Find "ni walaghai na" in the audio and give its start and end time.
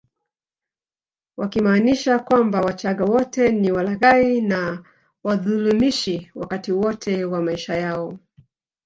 3.51-4.83